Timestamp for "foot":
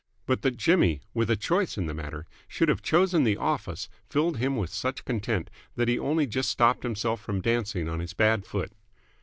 8.47-8.71